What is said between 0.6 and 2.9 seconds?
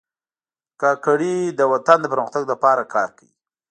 کاکړي د وطن د پرمختګ لپاره